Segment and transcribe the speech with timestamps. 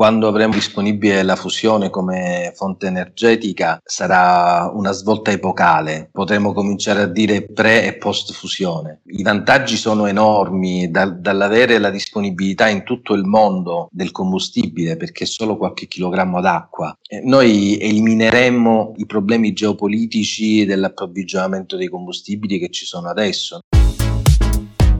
[0.00, 7.06] quando avremo disponibile la fusione come fonte energetica sarà una svolta epocale, potremo cominciare a
[7.06, 9.02] dire pre e post fusione.
[9.08, 15.24] I vantaggi sono enormi da, dall'avere la disponibilità in tutto il mondo del combustibile perché
[15.24, 16.96] è solo qualche chilogrammo d'acqua.
[17.06, 23.60] Eh, noi elimineremmo i problemi geopolitici dell'approvvigionamento dei combustibili che ci sono adesso.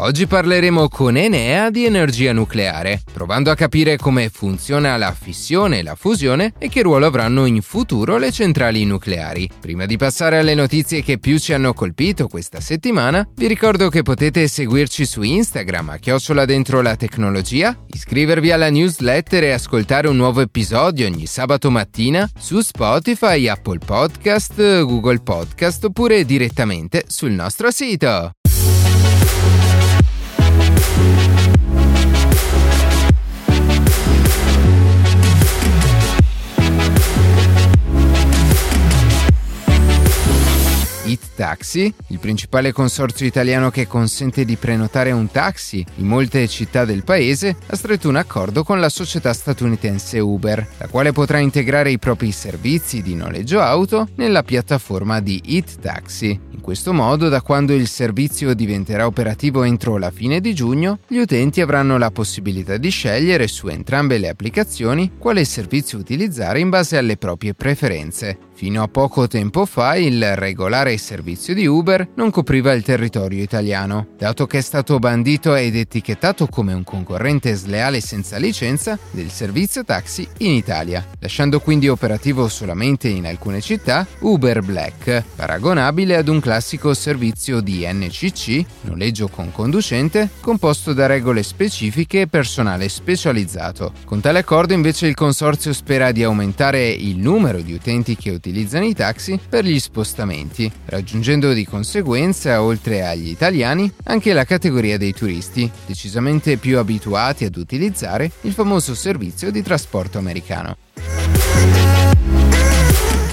[0.00, 5.82] Oggi parleremo con Enea di energia nucleare, provando a capire come funziona la fissione e
[5.82, 9.50] la fusione e che ruolo avranno in futuro le centrali nucleari.
[9.60, 14.02] Prima di passare alle notizie che più ci hanno colpito questa settimana, vi ricordo che
[14.02, 20.16] potete seguirci su Instagram a chiocciola dentro la tecnologia, iscrivervi alla newsletter e ascoltare un
[20.16, 27.72] nuovo episodio ogni sabato mattina su Spotify, Apple Podcast, Google Podcast oppure direttamente sul nostro
[27.72, 28.37] sito.
[41.16, 47.04] Taxi, il principale consorzio italiano che consente di prenotare un taxi in molte città del
[47.04, 51.98] paese, ha stretto un accordo con la società statunitense Uber, la quale potrà integrare i
[51.98, 56.46] propri servizi di noleggio auto nella piattaforma di It Taxi.
[56.50, 61.18] In questo modo, da quando il servizio diventerà operativo entro la fine di giugno, gli
[61.18, 66.98] utenti avranno la possibilità di scegliere su entrambe le applicazioni quale servizio utilizzare in base
[66.98, 68.38] alle proprie preferenze.
[68.52, 74.08] Fino a poco tempo fa il regolare servizio di Uber non copriva il territorio italiano,
[74.16, 79.84] dato che è stato bandito ed etichettato come un concorrente sleale senza licenza del servizio
[79.84, 86.40] taxi in Italia, lasciando quindi operativo solamente in alcune città Uber Black, paragonabile ad un
[86.40, 93.92] classico servizio di NCC, noleggio con conducente, composto da regole specifiche e personale specializzato.
[94.04, 98.84] Con tale accordo invece il consorzio spera di aumentare il numero di utenti che utilizzano
[98.84, 105.12] i taxi per gli spostamenti, raggiungendo di conseguenza, oltre agli italiani, anche la categoria dei
[105.12, 110.76] turisti, decisamente più abituati ad utilizzare il famoso servizio di trasporto americano.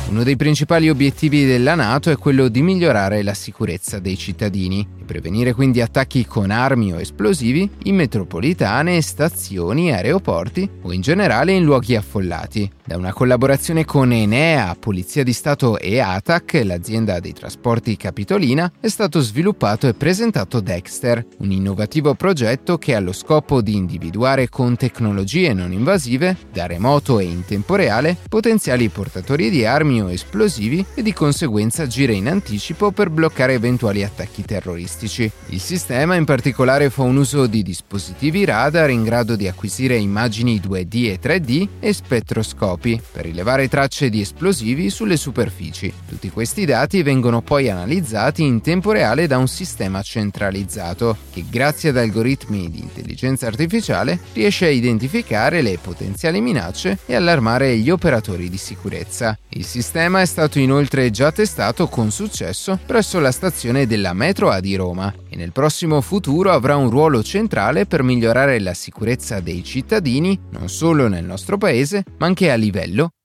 [0.10, 5.04] Uno dei principali obiettivi della Nato è quello di migliorare la sicurezza dei cittadini e
[5.04, 11.66] prevenire quindi attacchi con armi o esplosivi in metropolitane, stazioni, aeroporti o in generale in
[11.66, 12.75] luoghi affollati.
[12.88, 18.90] Da una collaborazione con Enea, Polizia di Stato e ATAC, l'azienda dei trasporti capitolina, è
[18.90, 24.76] stato sviluppato e presentato Dexter, un innovativo progetto che ha lo scopo di individuare con
[24.76, 30.86] tecnologie non invasive, da remoto e in tempo reale, potenziali portatori di armi o esplosivi
[30.94, 35.32] e di conseguenza agire in anticipo per bloccare eventuali attacchi terroristici.
[35.48, 40.62] Il sistema in particolare fa un uso di dispositivi radar in grado di acquisire immagini
[40.64, 45.92] 2D e 3D e spettroscopi telescopi per rilevare tracce di esplosivi sulle superfici.
[46.08, 51.90] Tutti questi dati vengono poi analizzati in tempo reale da un sistema centralizzato che grazie
[51.90, 58.50] ad algoritmi di intelligenza artificiale riesce a identificare le potenziali minacce e allarmare gli operatori
[58.50, 59.38] di sicurezza.
[59.50, 64.60] Il sistema è stato inoltre già testato con successo presso la stazione della metro A
[64.60, 69.64] di Roma e nel prossimo futuro avrà un ruolo centrale per migliorare la sicurezza dei
[69.64, 72.65] cittadini non solo nel nostro paese ma anche a livello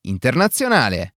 [0.02, 1.14] internazionale.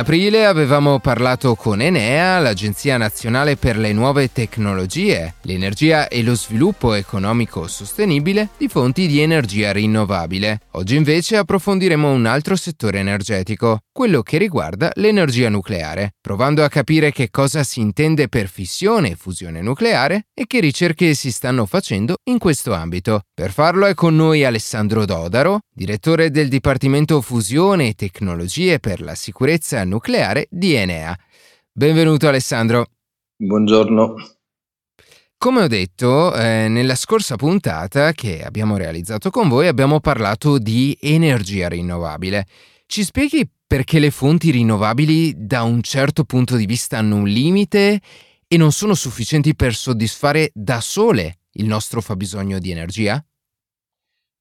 [0.00, 6.94] Aprile avevamo parlato con Enea, l'Agenzia Nazionale per le Nuove Tecnologie, l'Energia e lo Sviluppo
[6.94, 10.60] Economico Sostenibile di fonti di energia rinnovabile.
[10.72, 17.12] Oggi invece approfondiremo un altro settore energetico, quello che riguarda l'energia nucleare, provando a capire
[17.12, 22.14] che cosa si intende per fissione e fusione nucleare e che ricerche si stanno facendo
[22.30, 23.20] in questo ambito.
[23.34, 29.14] Per farlo è con noi Alessandro Dodaro, direttore del Dipartimento Fusione e Tecnologie per la
[29.14, 31.18] Sicurezza Nucleare di Enea.
[31.72, 32.86] Benvenuto Alessandro.
[33.36, 34.14] Buongiorno.
[35.36, 40.96] Come ho detto, eh, nella scorsa puntata che abbiamo realizzato con voi abbiamo parlato di
[41.00, 42.46] energia rinnovabile.
[42.86, 48.00] Ci spieghi perché le fonti rinnovabili da un certo punto di vista hanno un limite
[48.46, 53.24] e non sono sufficienti per soddisfare da sole il nostro fabbisogno di energia?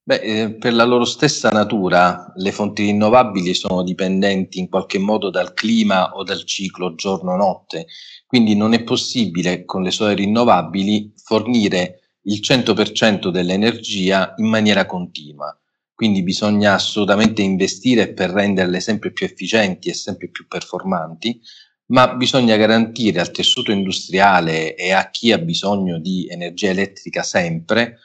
[0.09, 5.29] Beh, eh, per la loro stessa natura, le fonti rinnovabili sono dipendenti in qualche modo
[5.29, 7.85] dal clima o dal ciclo giorno-notte,
[8.25, 15.55] quindi non è possibile con le sole rinnovabili fornire il 100% dell'energia in maniera continua.
[15.93, 21.39] Quindi bisogna assolutamente investire per renderle sempre più efficienti e sempre più performanti,
[21.91, 27.99] ma bisogna garantire al tessuto industriale e a chi ha bisogno di energia elettrica sempre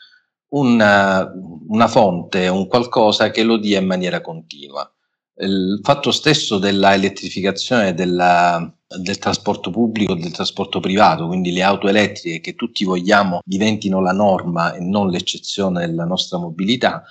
[0.54, 1.32] una,
[1.68, 4.88] una fonte, un qualcosa che lo dia in maniera continua.
[5.36, 11.88] Il fatto stesso della elettrificazione della, del trasporto pubblico, del trasporto privato, quindi le auto
[11.88, 17.02] elettriche che tutti vogliamo diventino la norma e non l'eccezione della nostra mobilità,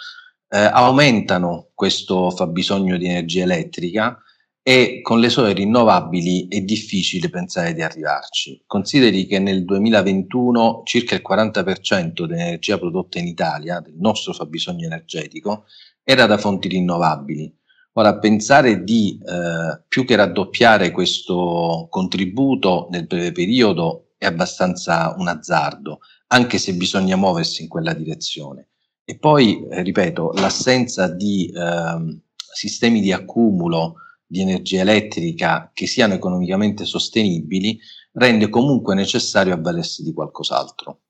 [0.48, 4.18] eh, aumentano questo fabbisogno di energia elettrica
[4.66, 8.64] e con le sole rinnovabili è difficile pensare di arrivarci.
[8.66, 15.66] Consideri che nel 2021 circa il 40% dell'energia prodotta in Italia, del nostro fabbisogno energetico,
[16.02, 17.54] era da fonti rinnovabili.
[17.96, 25.28] Ora, pensare di eh, più che raddoppiare questo contributo nel breve periodo è abbastanza un
[25.28, 28.70] azzardo, anche se bisogna muoversi in quella direzione.
[29.04, 32.22] E poi, eh, ripeto, l'assenza di eh,
[32.54, 33.98] sistemi di accumulo
[34.34, 37.80] di energia elettrica che siano economicamente sostenibili
[38.14, 41.02] rende comunque necessario avvalersi di qualcos'altro.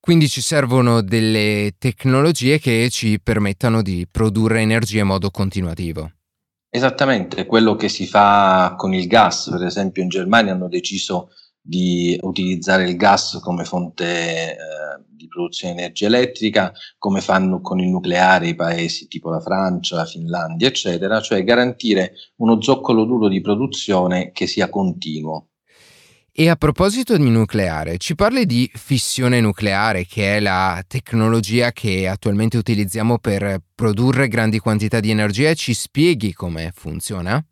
[0.00, 6.10] Quindi ci servono delle tecnologie che ci permettano di produrre energia in modo continuativo.
[6.70, 11.28] Esattamente, quello che si fa con il gas, per esempio in Germania hanno deciso
[11.62, 14.56] di utilizzare il gas come fonte eh,
[15.08, 19.96] di produzione di energia elettrica, come fanno con il nucleare i paesi tipo la Francia,
[19.96, 25.46] la Finlandia, eccetera, cioè garantire uno zoccolo duro di produzione che sia continuo.
[26.34, 32.08] E a proposito di nucleare, ci parli di fissione nucleare, che è la tecnologia che
[32.08, 37.44] attualmente utilizziamo per produrre grandi quantità di energia e ci spieghi come funziona?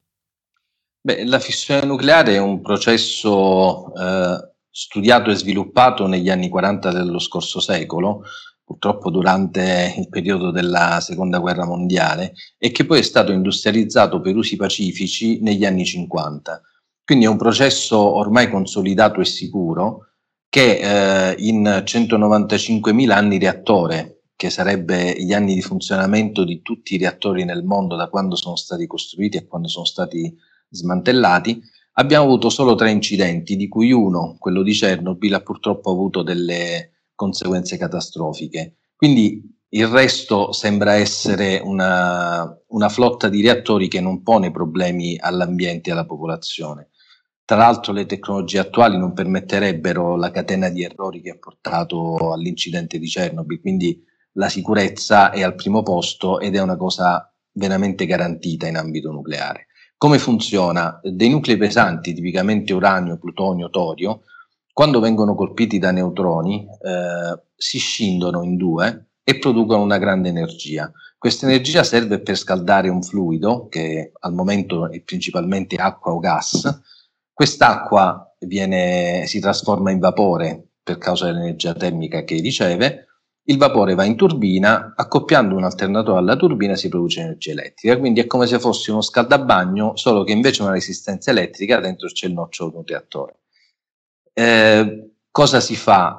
[1.02, 7.18] Beh, la fissione nucleare è un processo eh, studiato e sviluppato negli anni 40 dello
[7.18, 8.22] scorso secolo,
[8.62, 14.36] purtroppo durante il periodo della seconda guerra mondiale, e che poi è stato industrializzato per
[14.36, 16.60] usi pacifici negli anni 50.
[17.02, 20.08] Quindi è un processo ormai consolidato e sicuro
[20.50, 26.98] che eh, in 195.000 anni reattore, che sarebbe gli anni di funzionamento di tutti i
[26.98, 31.60] reattori nel mondo da quando sono stati costruiti a quando sono stati smantellati,
[31.94, 36.92] abbiamo avuto solo tre incidenti, di cui uno, quello di Chernobyl, ha purtroppo avuto delle
[37.14, 38.76] conseguenze catastrofiche.
[38.96, 45.90] Quindi il resto sembra essere una, una flotta di reattori che non pone problemi all'ambiente
[45.90, 46.88] e alla popolazione.
[47.44, 52.98] Tra l'altro le tecnologie attuali non permetterebbero la catena di errori che ha portato all'incidente
[52.98, 58.68] di Chernobyl, quindi la sicurezza è al primo posto ed è una cosa veramente garantita
[58.68, 59.66] in ambito nucleare.
[60.02, 60.98] Come funziona?
[61.02, 64.22] Dei nuclei pesanti, tipicamente uranio, plutonio, torio,
[64.72, 70.90] quando vengono colpiti da neutroni, eh, si scindono in due e producono una grande energia.
[71.18, 76.80] Questa energia serve per scaldare un fluido, che al momento è principalmente acqua o gas.
[77.30, 83.09] Quest'acqua viene, si trasforma in vapore per causa dell'energia termica che riceve
[83.44, 88.20] il vapore va in turbina, accoppiando un alternatore alla turbina si produce energia elettrica, quindi
[88.20, 92.34] è come se fosse uno scaldabagno, solo che invece una resistenza elettrica dentro c'è il
[92.34, 93.38] nocciolo di un reattore.
[94.32, 96.16] Eh, cosa si fa?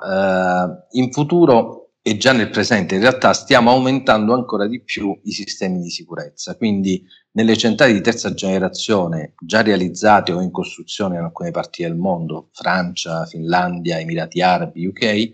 [0.91, 5.31] Eh, in futuro e già nel presente in realtà stiamo aumentando ancora di più i
[5.31, 11.23] sistemi di sicurezza, quindi nelle centrali di terza generazione già realizzate o in costruzione in
[11.23, 15.31] alcune parti del mondo, Francia, Finlandia, Emirati Arabi, UK,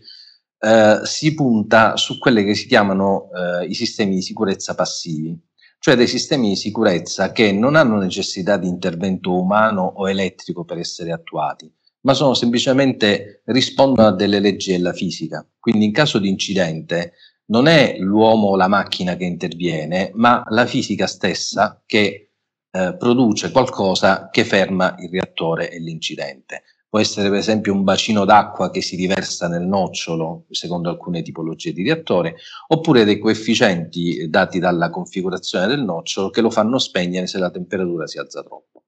[0.60, 5.38] eh, si punta su quelle che si chiamano eh, i sistemi di sicurezza passivi,
[5.80, 10.80] cioè dei sistemi di sicurezza che non hanno necessità di intervento umano o elettrico per
[10.80, 11.72] essere attuati,
[12.02, 15.46] ma sono semplicemente rispondono a delle leggi della fisica.
[15.60, 17.14] Quindi in caso di incidente
[17.46, 22.32] non è l'uomo o la macchina che interviene, ma la fisica stessa che
[22.72, 28.26] eh, produce qualcosa che ferma il reattore e l'incidente può essere per esempio un bacino
[28.26, 32.36] d'acqua che si riversa nel nocciolo, secondo alcune tipologie di reattore,
[32.68, 38.08] oppure dei coefficienti dati dalla configurazione del nocciolo che lo fanno spegnere se la temperatura
[38.08, 38.84] si alza troppo.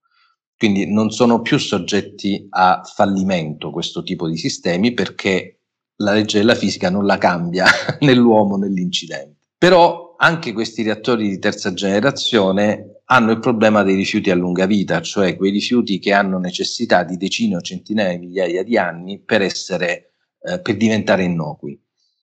[0.57, 5.59] Quindi non sono più soggetti a fallimento questo tipo di sistemi perché
[5.97, 7.65] la legge della fisica non la cambia
[8.01, 9.47] nell'uomo nell'incidente.
[9.57, 15.01] Però anche questi reattori di terza generazione hanno il problema dei rifiuti a lunga vita,
[15.01, 19.41] cioè quei rifiuti che hanno necessità di decine o centinaia di migliaia di anni per,
[19.41, 20.11] essere,
[20.41, 21.79] eh, per diventare innocui.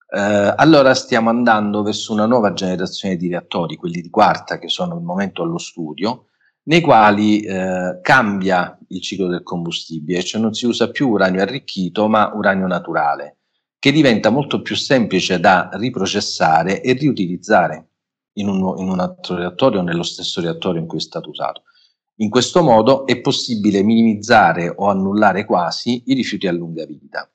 [0.08, 4.94] Eh, allora stiamo andando verso una nuova generazione di reattori, quelli di quarta che sono
[4.94, 6.26] al momento allo studio,
[6.64, 12.08] nei quali eh, cambia il ciclo del combustibile, cioè non si usa più uranio arricchito
[12.08, 13.38] ma uranio naturale,
[13.78, 17.88] che diventa molto più semplice da riprocessare e riutilizzare
[18.38, 21.62] in un, in un altro reattore o nello stesso reattore in cui è stato usato.
[22.16, 27.30] In questo modo è possibile minimizzare o annullare quasi i rifiuti a lunga vita.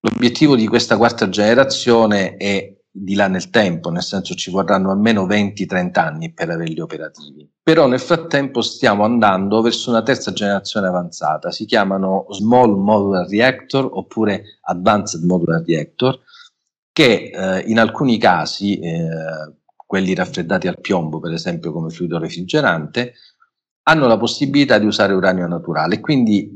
[0.00, 5.26] L'obiettivo di questa quarta generazione è di là nel tempo, nel senso ci vorranno almeno
[5.26, 7.46] 20-30 anni per averli operativi.
[7.62, 13.90] Però nel frattempo stiamo andando verso una terza generazione avanzata, si chiamano Small Modular Reactor
[13.92, 16.20] oppure Advanced Modular Reactor,
[16.90, 19.08] che eh, in alcuni casi, eh,
[19.74, 23.12] quelli raffreddati al piombo per esempio come fluido refrigerante,
[23.82, 26.52] hanno la possibilità di usare uranio naturale, quindi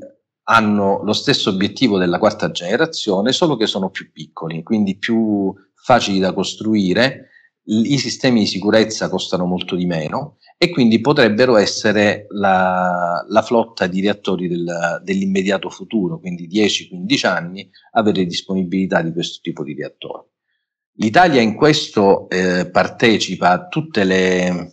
[0.50, 6.19] hanno lo stesso obiettivo della quarta generazione, solo che sono più piccoli, quindi più facili
[6.19, 7.28] da costruire,
[7.64, 13.87] i sistemi di sicurezza costano molto di meno e quindi potrebbero essere la, la flotta
[13.87, 20.26] di reattori del, dell'immediato futuro, quindi 10-15 anni, avere disponibilità di questo tipo di reattori.
[20.95, 24.73] L'Italia in questo eh, partecipa a tutte le eh,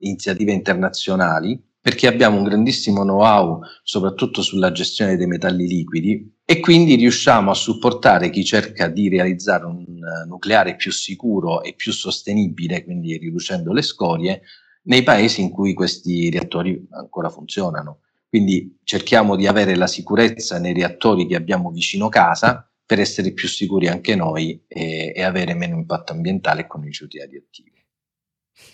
[0.00, 6.94] iniziative internazionali perché abbiamo un grandissimo know-how soprattutto sulla gestione dei metalli liquidi e quindi
[6.94, 12.84] riusciamo a supportare chi cerca di realizzare un uh, nucleare più sicuro e più sostenibile,
[12.84, 14.40] quindi riducendo le scorie,
[14.84, 17.98] nei paesi in cui questi reattori ancora funzionano.
[18.30, 23.46] Quindi cerchiamo di avere la sicurezza nei reattori che abbiamo vicino casa per essere più
[23.46, 27.83] sicuri anche noi e, e avere meno impatto ambientale con i rifiuti radioattivi.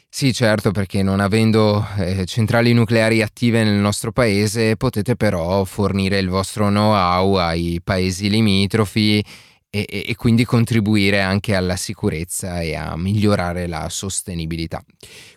[0.08, 6.18] Sì, certo, perché non avendo eh, centrali nucleari attive nel nostro paese potete però fornire
[6.18, 9.24] il vostro know-how ai paesi limitrofi
[9.70, 14.82] e, e, quindi contribuire anche alla sicurezza e a migliorare la sostenibilità.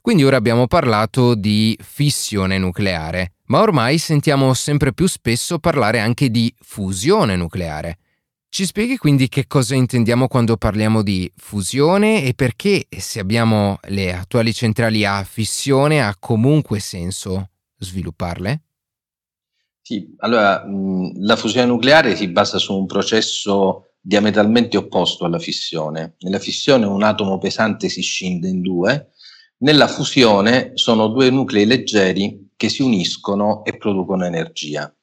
[0.02, 6.32] Quindi ora abbiamo parlato di fissione nucleare, ma ormai sentiamo sempre più spesso parlare anche
[6.32, 8.00] di fusione nucleare.
[8.54, 14.14] Ci spieghi quindi che cosa intendiamo quando parliamo di fusione e perché se abbiamo le
[14.14, 18.62] attuali centrali a fissione ha comunque senso svilupparle?
[19.82, 26.14] Sì, allora mh, la fusione nucleare si basa su un processo diametralmente opposto alla fissione.
[26.20, 29.14] Nella fissione un atomo pesante si scinde in due,
[29.62, 34.96] nella fusione sono due nuclei leggeri che si uniscono e producono energia.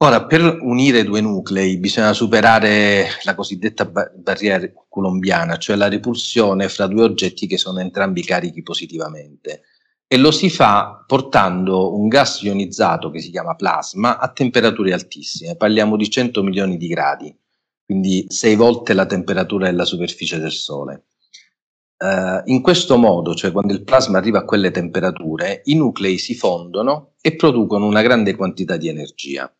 [0.00, 6.68] Ora, per unire due nuclei bisogna superare la cosiddetta bar- barriera colombiana, cioè la repulsione
[6.68, 9.62] fra due oggetti che sono entrambi carichi positivamente.
[10.06, 15.56] E lo si fa portando un gas ionizzato che si chiama plasma a temperature altissime,
[15.56, 17.36] parliamo di 100 milioni di gradi,
[17.84, 21.06] quindi sei volte la temperatura della superficie del Sole.
[21.98, 26.36] Uh, in questo modo, cioè quando il plasma arriva a quelle temperature, i nuclei si
[26.36, 29.52] fondono e producono una grande quantità di energia.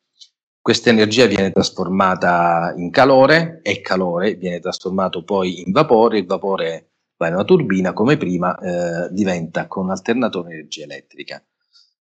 [0.68, 6.26] Questa energia viene trasformata in calore e il calore viene trasformato poi in vapore, il
[6.26, 11.42] vapore va in una turbina come prima eh, diventa con alternatore energia elettrica.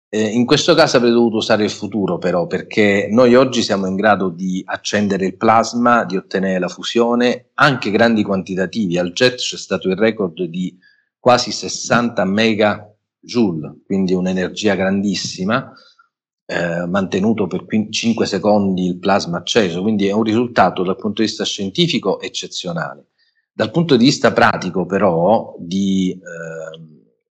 [0.10, 3.96] Eh, in questo caso avrei dovuto usare il futuro però perché noi oggi siamo in
[3.96, 8.98] grado di accendere il plasma, di ottenere la fusione, anche grandi quantitativi.
[8.98, 10.76] Al jet c'è stato il record di
[11.20, 15.72] quasi 60 megajoule, quindi un'energia grandissima
[16.50, 21.28] eh, mantenuto per 5 secondi il plasma acceso, quindi è un risultato dal punto di
[21.28, 23.08] vista scientifico eccezionale.
[23.52, 26.80] Dal punto di vista pratico però di eh,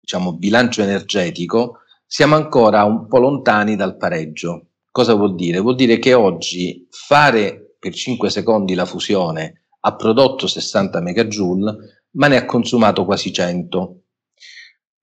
[0.01, 4.67] diciamo, bilancio energetico siamo ancora un po' lontani dal pareggio.
[4.91, 5.59] Cosa vuol dire?
[5.59, 11.77] Vuol dire che oggi fare per 5 secondi la fusione ha prodotto 60 megajoule,
[12.11, 14.01] ma ne ha consumato quasi 100.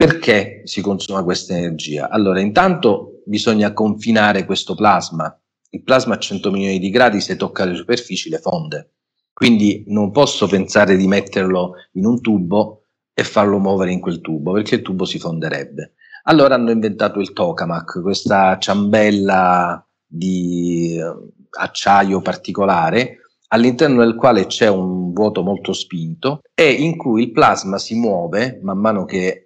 [0.04, 2.08] Perché si consuma questa energia?
[2.08, 5.32] Allora, intanto bisogna confinare questo plasma.
[5.70, 8.94] Il plasma a 100 milioni di gradi, se tocca le superfici, le fonde.
[9.32, 14.50] Quindi non posso pensare di metterlo in un tubo e farlo muovere in quel tubo,
[14.50, 15.92] perché il tubo si fonderebbe.
[16.24, 21.14] Allora hanno inventato il tokamak, questa ciambella di eh,
[21.60, 23.18] acciaio particolare
[23.52, 28.58] all'interno del quale c'è un vuoto molto spinto e in cui il plasma si muove
[28.62, 29.44] man mano che eh,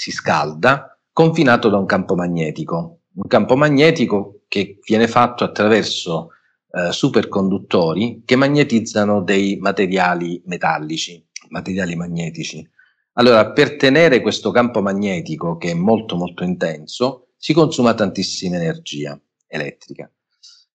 [0.00, 3.00] si scalda, confinato da un campo magnetico.
[3.16, 6.30] Un campo magnetico che viene fatto attraverso
[6.70, 12.66] eh, superconduttori che magnetizzano dei materiali metallici, materiali magnetici.
[13.14, 19.20] Allora, per tenere questo campo magnetico che è molto molto intenso, si consuma tantissima energia
[19.46, 20.10] elettrica.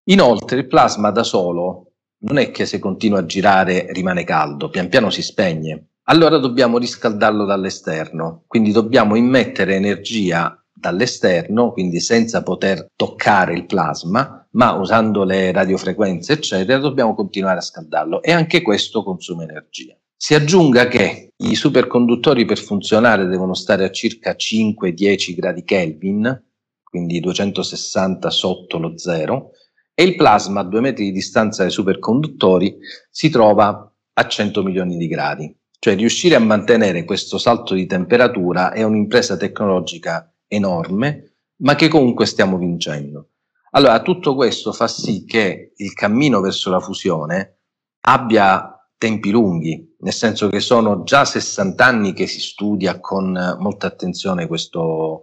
[0.04, 4.88] Inoltre il plasma da solo non è che se continua a girare rimane caldo, pian
[4.88, 5.88] piano si spegne.
[6.08, 14.48] Allora dobbiamo riscaldarlo dall'esterno, quindi dobbiamo immettere energia dall'esterno, quindi senza poter toccare il plasma,
[14.52, 19.98] ma usando le radiofrequenze, eccetera, dobbiamo continuare a scaldarlo e anche questo consuma energia.
[20.16, 26.44] Si aggiunga che i superconduttori per funzionare devono stare a circa 5-10 gradi Kelvin,
[26.84, 29.54] quindi 260 sotto lo zero,
[29.96, 32.78] e il plasma a due metri di distanza dai superconduttori
[33.10, 35.58] si trova a 100 milioni di gradi.
[35.86, 42.26] Cioè riuscire a mantenere questo salto di temperatura è un'impresa tecnologica enorme, ma che comunque
[42.26, 43.34] stiamo vincendo.
[43.70, 47.58] Allora, tutto questo fa sì che il cammino verso la fusione
[48.00, 53.86] abbia tempi lunghi, nel senso che sono già 60 anni che si studia con molta
[53.86, 55.22] attenzione questo,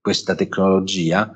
[0.00, 1.32] questa tecnologia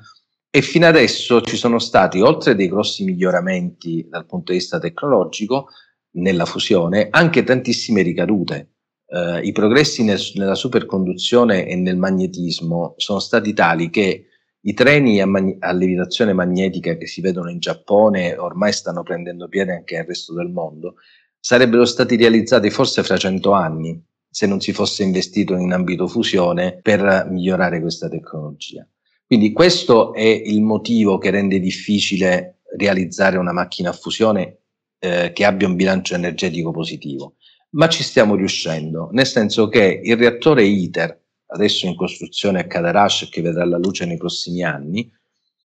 [0.49, 5.69] e fino adesso ci sono stati, oltre dei grossi miglioramenti dal punto di vista tecnologico,
[6.15, 8.71] nella fusione, anche tantissime ricadute.
[9.07, 14.27] Eh, I progressi nel, nella superconduzione e nel magnetismo sono stati tali che
[14.61, 19.47] i treni a, mag- a levitazione magnetica che si vedono in Giappone ormai stanno prendendo
[19.47, 20.95] piede anche nel resto del mondo,
[21.39, 26.79] sarebbero stati realizzati forse fra cento anni se non si fosse investito in ambito fusione
[26.81, 28.85] per migliorare questa tecnologia.
[29.25, 34.64] Quindi questo è il motivo che rende difficile realizzare una macchina a fusione
[35.05, 37.35] eh, che abbia un bilancio energetico positivo,
[37.71, 43.29] ma ci stiamo riuscendo, nel senso che il reattore ITER, adesso in costruzione a Cadarash
[43.29, 45.11] che vedrà la luce nei prossimi anni,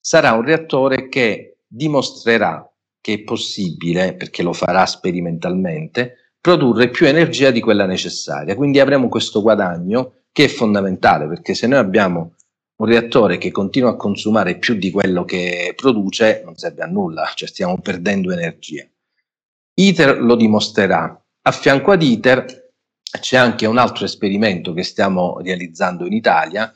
[0.01, 2.69] sarà un reattore che dimostrerà
[3.01, 8.57] che è possibile, perché lo farà sperimentalmente, produrre più energia di quella necessaria.
[8.57, 12.35] Quindi avremo questo guadagno che è fondamentale, perché se noi abbiamo
[12.77, 17.31] un reattore che continua a consumare più di quello che produce, non serve a nulla,
[17.35, 18.87] cioè stiamo perdendo energia.
[19.79, 21.23] ITER lo dimostrerà.
[21.43, 22.73] A fianco ad ITER
[23.21, 26.73] c'è anche un altro esperimento che stiamo realizzando in Italia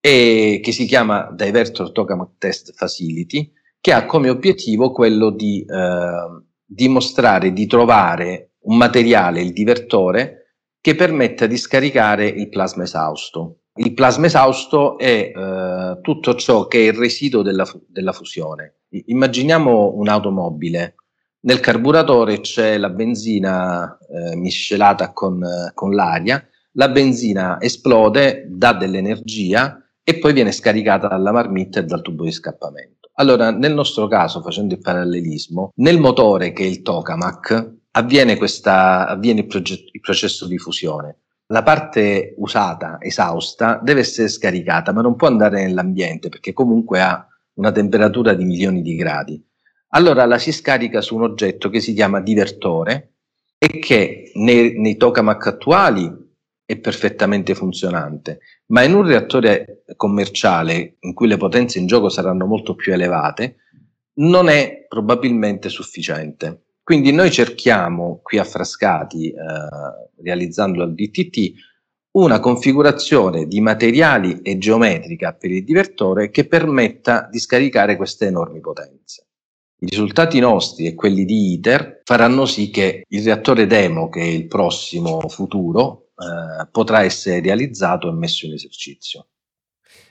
[0.00, 6.42] e che si chiama Divertor Tokamak Test Facility, che ha come obiettivo quello di eh,
[6.64, 13.62] dimostrare di trovare un materiale, il divertore, che permetta di scaricare il plasma esausto.
[13.74, 18.82] Il plasma esausto è eh, tutto ciò che è il residuo della, della fusione.
[18.88, 20.94] Immaginiamo un'automobile.
[21.40, 25.44] Nel carburatore c'è la benzina eh, miscelata con,
[25.74, 32.02] con l'aria, la benzina esplode, dà dell'energia e poi viene scaricata dalla marmitta e dal
[32.02, 33.10] tubo di scappamento.
[33.14, 39.08] Allora, nel nostro caso, facendo il parallelismo, nel motore che è il tokamak avviene, questa,
[39.08, 41.20] avviene il, proget- il processo di fusione.
[41.46, 47.26] La parte usata, esausta, deve essere scaricata, ma non può andare nell'ambiente perché comunque ha
[47.54, 49.45] una temperatura di milioni di gradi.
[49.96, 53.14] Allora la si scarica su un oggetto che si chiama divertore
[53.56, 56.12] e che nei, nei tokamak attuali
[56.66, 62.44] è perfettamente funzionante, ma in un reattore commerciale in cui le potenze in gioco saranno
[62.44, 63.56] molto più elevate,
[64.16, 66.64] non è probabilmente sufficiente.
[66.82, 69.34] Quindi noi cerchiamo qui a Frascati, eh,
[70.22, 71.52] realizzando il DTT,
[72.18, 78.60] una configurazione di materiali e geometrica per il divertore che permetta di scaricare queste enormi
[78.60, 79.26] potenze.
[79.86, 84.24] I risultati nostri e quelli di ITER faranno sì che il reattore demo, che è
[84.24, 89.28] il prossimo futuro, eh, potrà essere realizzato e messo in esercizio.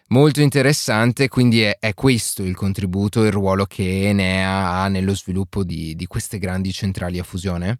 [0.07, 5.13] Molto interessante, quindi è, è, questo il contributo e il ruolo che Enea ha nello
[5.13, 7.79] sviluppo di, di queste grandi centrali a fusione?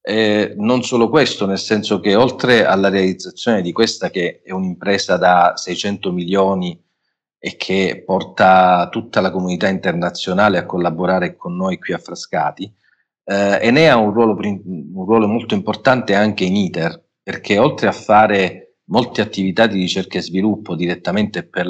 [0.00, 5.18] Eh, non solo questo, nel senso che oltre alla realizzazione di questa, che è un'impresa
[5.18, 6.82] da 600 milioni
[7.44, 12.72] e che porta tutta la comunità internazionale a collaborare con noi qui a Frascati,
[13.24, 17.92] eh, Enea ha un ruolo, un ruolo molto importante anche in ITER, perché oltre a
[17.92, 21.66] fare molte attività di ricerca e sviluppo direttamente per,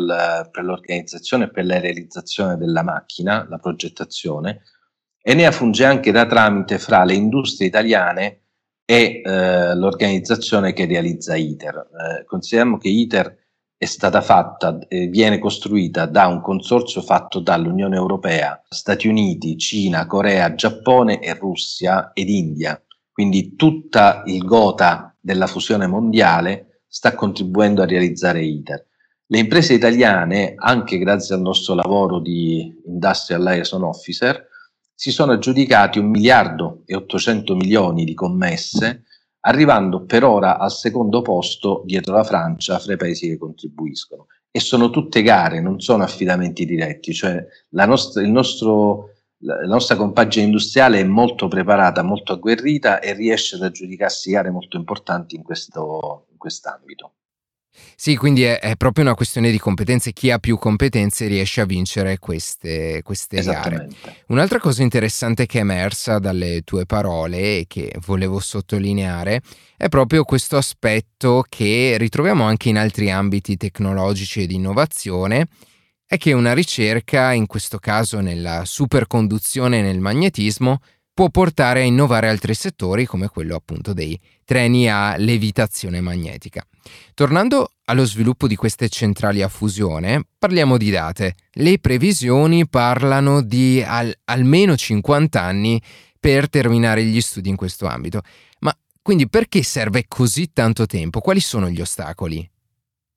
[0.50, 4.64] per l'organizzazione e per la realizzazione della macchina, la progettazione,
[5.22, 8.40] Enea funge anche da tramite fra le industrie italiane
[8.84, 11.76] e eh, l'organizzazione che realizza ITER.
[11.76, 13.41] Eh, consideriamo che ITER
[13.82, 20.06] è stata fatta, eh, viene costruita da un consorzio fatto dall'Unione Europea, Stati Uniti, Cina,
[20.06, 22.80] Corea, Giappone e Russia ed India.
[23.10, 28.86] Quindi tutta il gota della fusione mondiale sta contribuendo a realizzare ITER.
[29.26, 34.46] Le imprese italiane, anche grazie al nostro lavoro di Industrial Liaison Officer,
[34.94, 39.06] si sono aggiudicati un miliardo e 800 milioni di commesse
[39.44, 44.26] arrivando per ora al secondo posto dietro la Francia fra i paesi che contribuiscono.
[44.50, 50.44] E sono tutte gare, non sono affidamenti diretti, cioè la nostra, nostro, la nostra compagine
[50.44, 56.26] industriale è molto preparata, molto agguerrita e riesce ad aggiudicarsi gare molto importanti in, questo,
[56.30, 57.12] in quest'ambito.
[57.96, 60.12] Sì, quindi è, è, proprio una questione di competenze.
[60.12, 63.88] Chi ha più competenze riesce a vincere queste, queste gare.
[64.28, 69.40] Un'altra cosa interessante che è emersa dalle tue parole e che volevo sottolineare
[69.76, 75.48] è proprio questo aspetto che ritroviamo anche in altri ambiti tecnologici e di innovazione,
[76.06, 80.80] è che una ricerca, in questo caso nella superconduzione e nel magnetismo,
[81.14, 86.66] può portare a innovare altri settori come quello appunto dei treni a levitazione magnetica.
[87.14, 91.34] Tornando allo sviluppo di queste centrali a fusione, parliamo di date.
[91.52, 95.80] Le previsioni parlano di al- almeno 50 anni
[96.18, 98.22] per terminare gli studi in questo ambito.
[98.60, 101.20] Ma quindi perché serve così tanto tempo?
[101.20, 102.38] Quali sono gli ostacoli?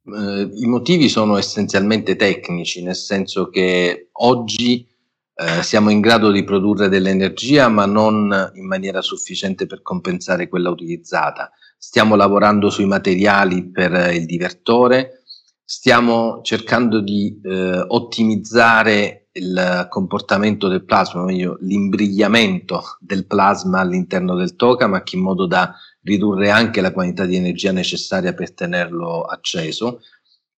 [0.07, 4.87] Eh, I motivi sono essenzialmente tecnici, nel senso che oggi
[5.35, 10.69] eh, siamo in grado di produrre dell'energia, ma non in maniera sufficiente per compensare quella
[10.69, 11.51] utilizzata.
[11.77, 15.23] Stiamo lavorando sui materiali per il divertore,
[15.63, 24.55] stiamo cercando di eh, ottimizzare il comportamento del plasma, meglio l'imbrigliamento del plasma all'interno del
[24.55, 29.99] tokamak in modo da ridurre anche la quantità di energia necessaria per tenerlo acceso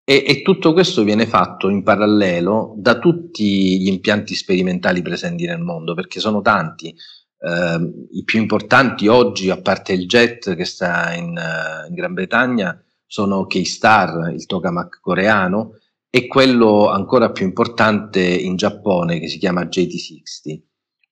[0.08, 5.60] e, e, tutto questo viene fatto in parallelo da tutti gli impianti sperimentali presenti nel
[5.60, 6.96] mondo, perché sono tanti.
[7.39, 12.13] Eh, I più importanti oggi, a parte il JET che sta in, uh, in Gran
[12.13, 15.72] Bretagna, sono K-Star, il tokamak coreano,
[16.12, 20.62] e quello ancora più importante in Giappone che si chiama JT60.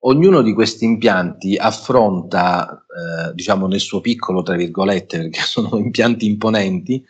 [0.06, 6.28] Ognuno di questi impianti affronta, eh, diciamo nel suo piccolo, tra virgolette, perché sono impianti
[6.28, 7.04] imponenti,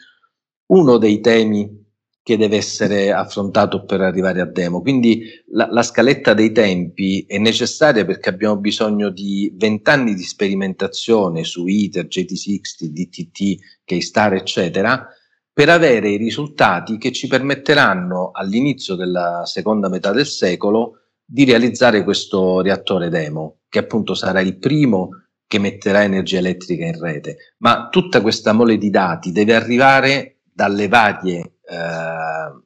[0.67, 1.81] uno dei temi
[2.23, 4.81] che deve essere affrontato per arrivare a demo.
[4.81, 10.23] Quindi la, la scaletta dei tempi è necessaria perché abbiamo bisogno di 20 anni di
[10.23, 15.05] sperimentazione su ITER, JT60, DTT, K-Star, eccetera,
[15.51, 22.05] per avere i risultati che ci permetteranno all'inizio della seconda metà del secolo di realizzare
[22.05, 25.09] questo reattore demo, che appunto sarà il primo
[25.45, 27.55] che metterà energia elettrica in rete.
[27.57, 32.63] Ma tutta questa mole di dati deve arrivare dalle varie eh,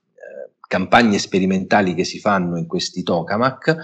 [0.68, 3.78] campagne sperimentali che si fanno in questi tokamak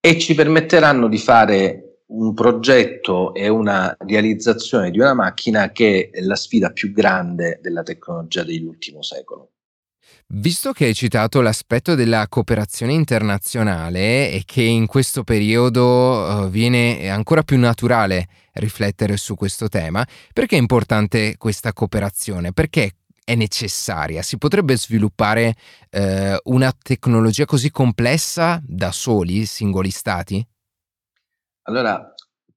[0.00, 6.20] e ci permetteranno di fare un progetto e una realizzazione di una macchina che è
[6.20, 9.52] la sfida più grande della tecnologia dell'ultimo secolo.
[10.34, 17.10] Visto che hai citato l'aspetto della cooperazione internazionale e che in questo periodo uh, viene
[17.10, 22.52] ancora più naturale riflettere su questo tema, perché è importante questa cooperazione?
[22.52, 22.92] Perché
[23.24, 24.22] è necessaria?
[24.22, 25.54] Si potrebbe sviluppare
[25.90, 30.44] eh, una tecnologia così complessa da soli, singoli stati?
[31.62, 32.12] Allora,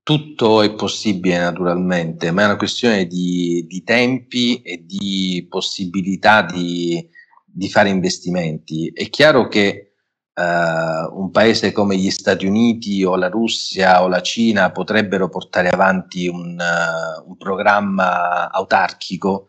[0.06, 7.08] tutto è possibile naturalmente, ma è una questione di, di tempi e di possibilità di,
[7.44, 8.92] di, fare investimenti.
[8.94, 9.94] È chiaro che
[10.34, 15.70] uh, un paese come gli Stati Uniti o la Russia o la Cina potrebbero portare
[15.70, 19.48] avanti un, uh, un programma autarchico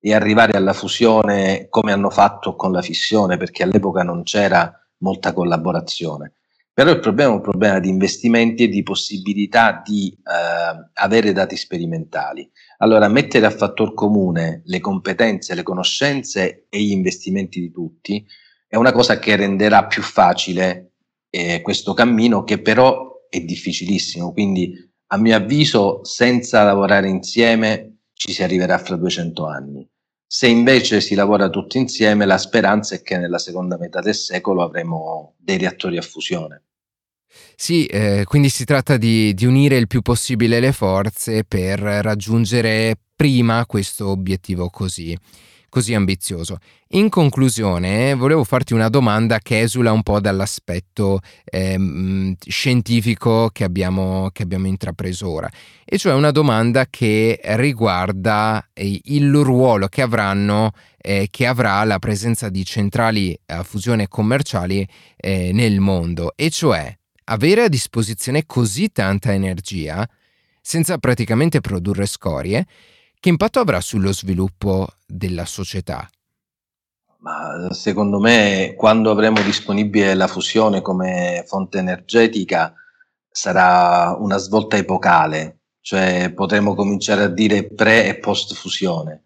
[0.00, 5.32] e arrivare alla fusione come hanno fatto con la fissione, perché all'epoca non c'era molta
[5.32, 6.32] collaborazione.
[6.78, 11.56] Però il problema è un problema di investimenti e di possibilità di eh, avere dati
[11.56, 12.48] sperimentali.
[12.76, 18.24] Allora, mettere a fattor comune le competenze, le conoscenze e gli investimenti di tutti
[18.68, 20.92] è una cosa che renderà più facile
[21.30, 24.32] eh, questo cammino, che però è difficilissimo.
[24.32, 24.72] Quindi,
[25.08, 29.88] a mio avviso, senza lavorare insieme ci si arriverà fra 200 anni.
[30.26, 34.62] Se invece si lavora tutti insieme, la speranza è che nella seconda metà del secolo
[34.62, 36.64] avremo dei reattori a fusione.
[37.54, 42.98] Sì, eh, quindi si tratta di, di, unire il più possibile le forze per raggiungere
[43.14, 45.16] prima questo obiettivo così
[45.68, 46.58] così ambizioso.
[46.92, 54.30] In conclusione, volevo farti una domanda che esula un po' dall'aspetto eh, scientifico che abbiamo,
[54.32, 55.50] che abbiamo intrapreso ora,
[55.84, 61.98] e cioè una domanda che riguarda eh, il ruolo che avranno eh, che avrà la
[61.98, 68.90] presenza di centrali a fusione commerciali eh, nel mondo, e cioè avere a disposizione così
[68.90, 70.08] tanta energia
[70.60, 72.66] senza praticamente produrre scorie
[73.20, 76.08] che impatto avrà sullo sviluppo della società?
[77.20, 82.72] Ma secondo me, quando avremo disponibile la fusione come fonte energetica,
[83.28, 89.24] sarà una svolta epocale, cioè potremmo cominciare a dire pre e post fusione.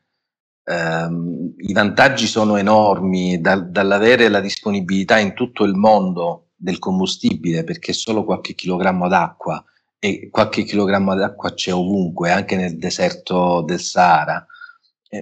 [0.65, 7.65] Um, I vantaggi sono enormi da, dall'avere la disponibilità in tutto il mondo del combustibile,
[7.65, 9.63] perché solo qualche chilogrammo d'acqua
[10.05, 14.45] e qualche chilogrammo d'acqua c'è ovunque, anche nel deserto del Sahara.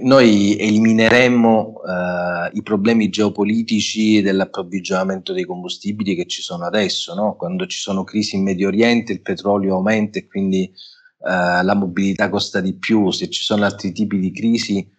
[0.01, 7.37] noi elimineremmo eh, i problemi geopolitici dell'approvvigionamento dei combustibili che ci sono adesso, no?
[7.37, 10.73] quando ci sono crisi in Medio Oriente il petrolio aumenta e quindi eh,
[11.63, 14.91] la mobilità costa di più, se ci sono altri tipi di crisi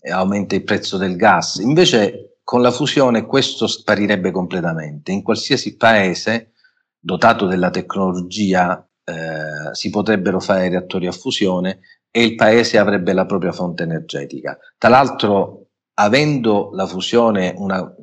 [0.00, 1.56] eh, aumenta il prezzo del gas.
[1.56, 5.12] Invece con la fusione questo sparirebbe completamente.
[5.12, 6.52] In qualsiasi paese
[6.98, 11.78] dotato della tecnologia eh, si potrebbero fare reattori a fusione
[12.10, 14.58] e il paese avrebbe la propria fonte energetica.
[14.76, 17.94] Tra l'altro, avendo la fusione una,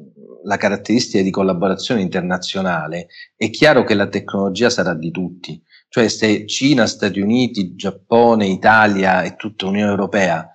[0.44, 5.62] la caratteristica di collaborazione internazionale, è chiaro che la tecnologia sarà di tutti.
[5.90, 10.48] Cioè se Cina, Stati Uniti, Giappone, Italia e tutta l'Unione Europea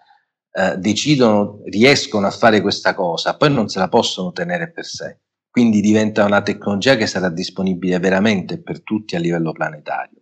[0.50, 5.20] eh, decidono, riescono a fare questa cosa, poi non se la possono tenere per sé.
[5.50, 10.17] Quindi diventa una tecnologia che sarà disponibile veramente per tutti a livello planetario.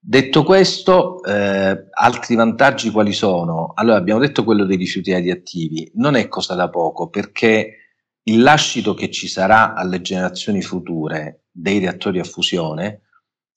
[0.00, 3.72] Detto questo, eh, altri vantaggi quali sono?
[3.74, 7.74] Allora, abbiamo detto quello dei rifiuti radioattivi, non è cosa da poco perché
[8.22, 13.02] il lascito che ci sarà alle generazioni future dei reattori a fusione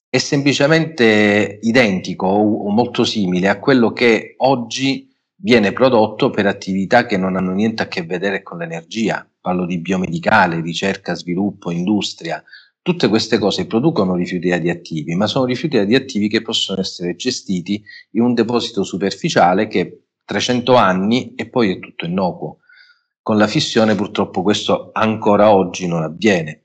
[0.08, 7.16] è semplicemente identico o, molto simile a quello che oggi viene prodotto per attività che
[7.16, 9.26] non hanno niente a che vedere con l'energia.
[9.40, 12.44] Parlo di biomedicale, ricerca, sviluppo, industria.
[12.82, 17.80] Tutte queste cose producono rifiuti radioattivi, ma sono rifiuti radioattivi che possono essere gestiti
[18.12, 22.58] in un deposito superficiale che 300 anni e poi è tutto innocuo.
[23.22, 26.64] Con la fissione purtroppo questo ancora oggi non avviene.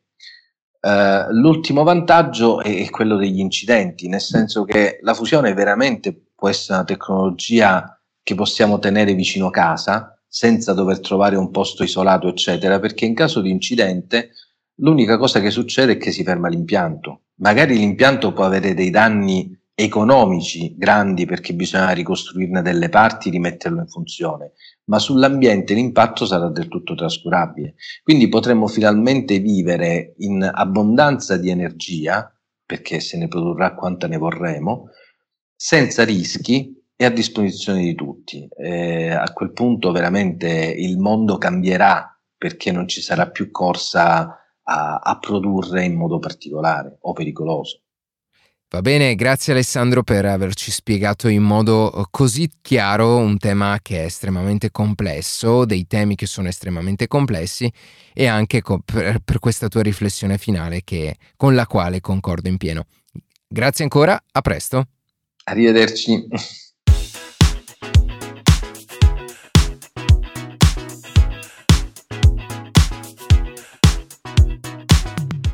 [0.81, 6.79] Uh, l'ultimo vantaggio è quello degli incidenti, nel senso che la fusione veramente può essere
[6.79, 13.05] una tecnologia che possiamo tenere vicino casa senza dover trovare un posto isolato, eccetera, perché
[13.05, 14.31] in caso di incidente
[14.77, 17.21] l'unica cosa che succede è che si ferma l'impianto.
[17.35, 23.87] Magari l'impianto può avere dei danni economici grandi perché bisogna ricostruirne delle parti, rimetterlo in
[23.87, 24.53] funzione,
[24.85, 27.75] ma sull'ambiente l'impatto sarà del tutto trascurabile.
[28.01, 32.31] Quindi potremmo finalmente vivere in abbondanza di energia,
[32.65, 34.89] perché se ne produrrà quanta ne vorremmo,
[35.55, 38.47] senza rischi e a disposizione di tutti.
[38.57, 44.97] Eh, a quel punto veramente il mondo cambierà perché non ci sarà più corsa a,
[44.97, 47.81] a produrre in modo particolare o pericoloso.
[48.69, 54.01] Va bene, grazie Alessandro per averci spiegato in modo eh, così chiaro un tema che
[54.01, 57.71] è estremamente complesso, dei temi che sono estremamente complessi
[58.13, 62.57] e anche co- per, per questa tua riflessione finale che, con la quale concordo in
[62.57, 62.87] pieno.
[63.47, 64.87] Grazie ancora, a presto.
[65.45, 66.27] Arrivederci.